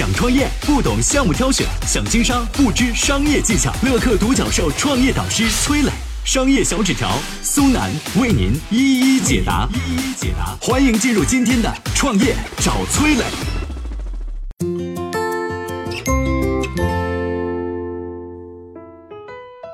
[0.00, 3.70] 想创业不懂项目挑选，想经商不知商业技巧。
[3.82, 5.90] 乐客独角兽创业导师崔磊，
[6.24, 7.10] 商业小纸条
[7.42, 9.68] 苏南为您一一解答。
[9.74, 13.24] 一一解答，欢迎进入今天的创业找崔磊。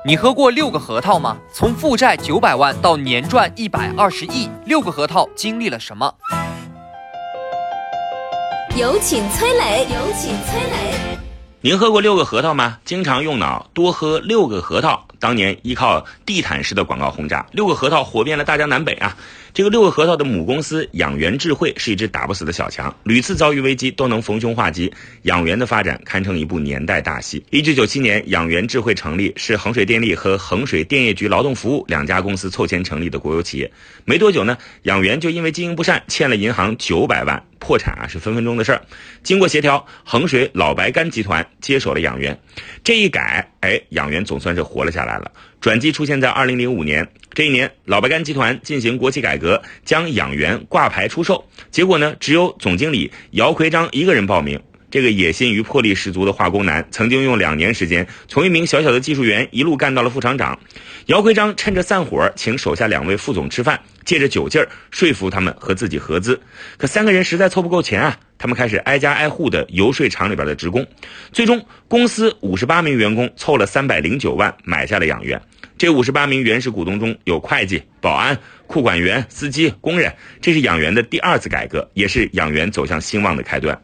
[0.05, 1.37] 你喝过六个核桃吗？
[1.53, 6.13] 从负债九百万到年赚一百二十亿，六个核桃经历了什么？
[8.77, 9.87] 有请崔磊。
[9.89, 11.17] 有请崔磊。
[11.61, 12.77] 您喝过六个核桃吗？
[12.85, 15.03] 经常用脑，多喝六个核桃。
[15.19, 19.17] 当年依靠地毯式的广告轰炸，六个核桃火遍了大江南北啊！
[19.51, 24.93] 这个六个核桃的母公司养元智慧是一只打不死的小强，屡次遭遇危机都能逢凶化吉。
[25.23, 27.43] 养元的发展堪称一部年代大戏。
[27.49, 33.71] 一九九七年，养元智慧成立，是衡水电力和衡水电业局劳动服务两家公司凑钱成立的国有企业。
[34.05, 38.81] 没多久呢，养元就因为经营不善欠了银行九百万，破产啊是分分钟的事儿。
[39.23, 42.39] 经过协调，衡水老白干集团接手了养元，
[42.83, 45.31] 这一改，哎，养元总算是活了下来了。
[45.59, 51.43] 转机出现在二零零五年，这一年，老白干集团进行国企改革，将养元挂牌出售。
[51.71, 54.61] 结果呢，只有总经理姚奎章一个人报名。
[54.89, 60.57] 这个野心与魄力十足的化工男，曾经用两年时间，从一名小小的技术员一路干到了副厂长。
[61.07, 66.39] 姚奎章趁着散伙，请手下两位副总吃饭，借着酒劲儿说服他们和自己合资。
[66.77, 70.87] 可三个人实在凑不够钱啊，他们开始挨家挨户的游说厂里边的职工。
[71.33, 75.41] 最终，公司五十八名员工凑了三百零九万买下了养元。
[75.77, 80.11] 这五十八名原始股东中有会计、保安、库管员、司机、工人。
[80.41, 83.79] 这是养元的第二次改革，也是养元走向兴旺的开端。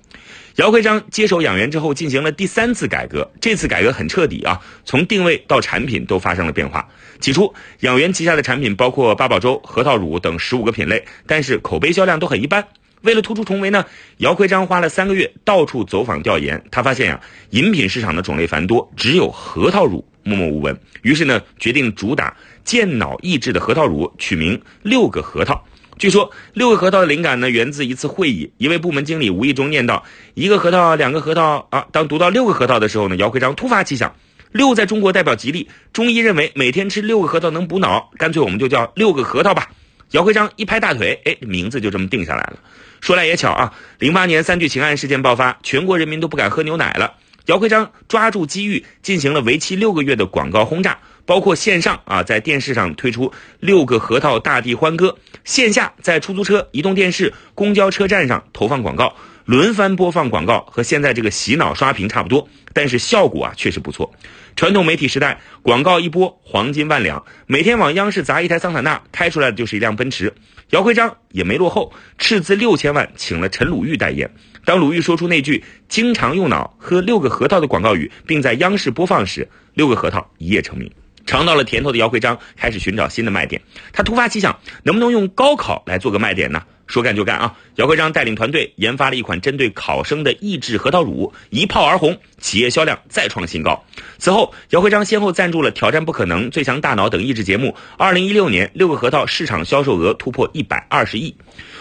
[0.58, 3.32] 姚会章接手养元之后，进行了第三次改革。
[3.42, 6.88] 这次改革很彻底啊，从定位到产品都发生了变化。
[7.20, 12.68] 起初，养元旗下的产品包括八宝粥、核桃乳等十五个品类，但是口碑销量都很一般。
[13.02, 13.86] 为了突出重围呢，
[14.18, 16.64] 姚会章花了三个月到处走访调研。
[16.72, 20.80] 他发现呀，饮品市场的种类繁多，只有核桃乳默默无闻。
[21.02, 25.66] 于是呢，决定主打健脑益智的核桃乳，取名六个核桃。
[25.98, 28.52] 据说六个核桃的灵感呢，源自一次会议。
[28.58, 30.02] 一位部门经理无意中念叨
[30.34, 34.16] ：“一个核桃，两个核桃啊。”当读到六个核桃的时候呢，姚会章突发奇想：
[34.52, 39.70] 六在中国代表吉利，中医认为每天吃六个核桃能补脑，干脆我们就叫六个核桃吧。
[40.12, 42.59] 姚会章一拍大腿，哎，名字就这么定下来了。
[43.00, 47.14] 说来也巧啊，零八年三聚氰胺事件爆发，全国人民都不敢喝牛奶了。
[47.46, 50.98] 姚会章抓住机遇，进行了为期六个月的广告轰炸。
[51.25, 64.13] 包括线上啊，在电视上推出六个核桃大地欢歌；线下在出租车、移动电视、公交车站上投放广告，轮番播放广告，和现在这个洗脑刷屏差不多，但是效果啊确实不错。
[64.56, 70.34] 传统媒体时代，广告一播黄金万两，每天往央视砸一台桑塔纳，开出来的就是一辆奔驰。
[70.69, 74.34] 姚徽章也没落后，斥资六千万请了陈鲁豫代言。
[74.66, 80.91] 当鲁豫说出那句“经常用脑喝六个核桃”的广告语，并在央视播放时，六个核桃一夜成名。
[81.25, 83.61] 尝到了甜头的姚会章开始寻找新的卖点。
[83.91, 86.63] 他突发奇想，能不能用高考来做个卖点呢？
[86.85, 87.56] 说干就干啊！
[87.75, 93.85] 姚会章带领团队研发了一款针对考生的益智核桃乳，一炮而红，企业销量再创新高。
[94.19, 97.73] 此后，姚会章先后赞助了《挑战不可能》《最强大脑》等益智节目。
[97.97, 101.34] 二零一六年，六个核桃市场销售额突破一百二十亿，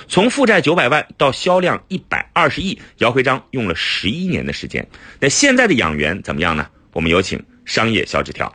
[0.07, 4.87] 从负债九百万到销量一百二十亿，姚会章用了十一年的时间。
[5.19, 6.69] 那现在的养元怎么样呢？
[6.93, 8.55] 我们有请商业小纸条。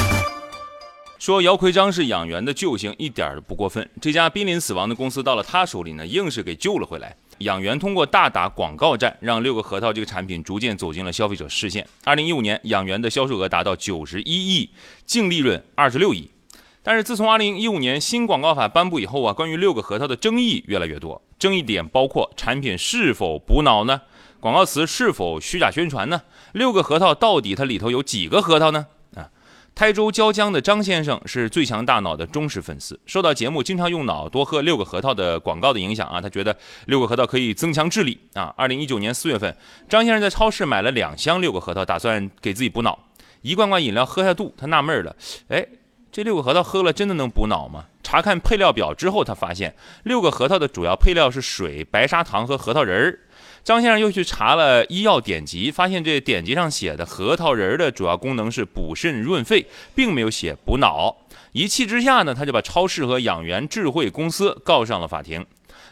[1.21, 3.87] 说姚奎章是养元的救星，一点都不过分。
[4.01, 7.15] 这家濒临死亡的公司到了他手里呢，硬是给救了回来。
[7.37, 11.87] 养元通过大打广告战，让六个核桃这个产品逐渐走进了消费者视线。
[12.03, 14.71] 二零一五年，养元的销售额达到九十一亿，
[15.05, 16.27] 净利润二十六亿。
[16.81, 21.21] 但是自从二零一五年新广告法颁布以后啊，关于六个核桃的争议越来越多。
[21.37, 24.01] 争议点包括产品是否补脑呢？
[24.39, 26.23] 广告词是否虚假宣传呢？
[26.51, 28.87] 六个核桃到底它里头有几个核桃呢？
[29.81, 36.55] 台州椒江的张先生是最强大脑的忠实粉丝，受到节目经常用脑多喝六个核桃的广告的影响啊，他觉得
[36.85, 38.53] 六个核桃可以增强智力啊。
[38.55, 39.57] 二零一九年四月份，
[39.89, 43.07] 张先生在超市买了两箱六个核桃，打算给自己补脑。
[43.41, 45.15] 一罐罐饮料喝下肚，他纳闷了，
[45.47, 45.65] 哎，
[46.11, 47.85] 这六个核桃喝了真的能补脑吗？
[48.03, 49.73] 查看配料表之后，他发现
[50.03, 53.19] 六个核桃的主要配料是水、白砂糖和核桃仁儿。
[53.63, 59.65] 张先生又去查了医药典籍，发现这典籍上写的核桃仁儿的主要功能是补肾润肺，
[59.95, 61.15] 并没有写补脑。
[61.53, 65.45] 一气之下呢，他就把超市和养元智慧公司告上了法庭。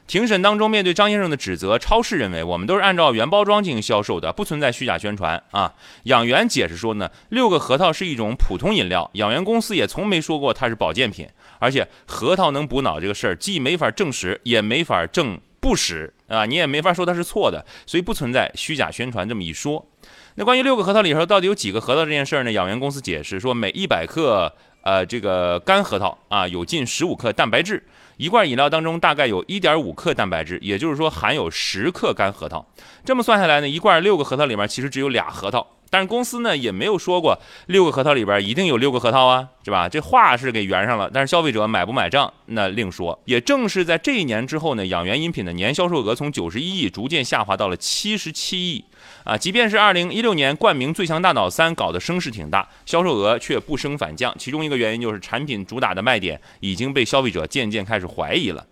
[0.09, 5.71] 庭审当中，面对张先生的指责，超市认为我们都是按照原包装进行销售的，不存在虚假宣传啊。
[6.05, 11.29] 养元解释说呢，六个核桃是一种普通饮料，养元公司也从没说过它是保健品，
[11.59, 19.85] 而且核桃能补脑这个事儿，既没法证实，也没法证不实啊，你也没法说它是错的，所以不存在虚假宣传这么一说。
[20.33, 22.51] 那关于六个核桃里头到底有几个核桃这件事儿呢？
[22.51, 24.51] 养元公司解释说，每一百克
[24.81, 27.85] 呃这个干核桃啊，有近十五克蛋白质。
[28.19, 32.65] 一罐饮料当中大概有一点五克蛋白质，也就是说含有十克干核桃。
[33.05, 35.65] 这么算下来呢，一罐六个核桃里面其实只有俩核桃。
[35.89, 37.37] 但是公司呢也没有说过
[37.67, 39.89] 六个核桃里边一定有六个核桃啊，是吧？
[39.89, 43.19] 这话是给圆上了，但是消费者买不买账那另说。
[43.25, 48.85] 也正是在这一年之后呢，养元饮品的年销售额从九十一亿逐渐下滑到了七十七亿。
[49.23, 54.33] 啊，即便是二零一六年冠名《最强大脑三》搞得声势挺大，销售额却不升反降。
[54.37, 58.65] 其中一个原因就是产品主打的卖点已经被消费者渐渐开始怀疑了。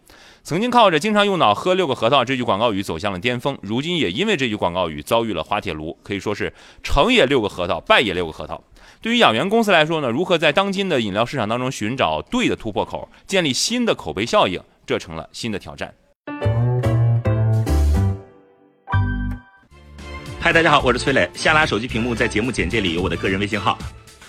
[0.48, 8.64] 曾经靠着“经常用脑喝六个核桃”这句广告语走向了巅峰，如今也因为这句广告语遭遇了滑铁卢，可以说是成也六个核桃，败也六个核桃。
[9.02, 15.94] 对于养元公司来说呢，如何在当今的饮料市场当中寻找对的突破口，建立新的口碑效应，这成了新的挑战。
[20.40, 21.30] 嗨，大家好，我是崔磊。
[21.34, 23.78] 下拉手机屏幕，在节目简介里有我的个人微信号。